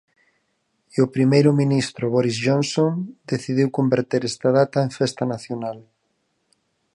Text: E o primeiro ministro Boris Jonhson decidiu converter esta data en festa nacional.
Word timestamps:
E 0.95 0.97
o 1.05 1.11
primeiro 1.15 1.51
ministro 1.61 2.05
Boris 2.15 2.37
Jonhson 2.45 2.93
decidiu 3.31 3.67
converter 3.77 4.21
esta 4.31 4.49
data 4.59 4.77
en 4.85 4.91
festa 4.99 5.23
nacional. 5.33 5.77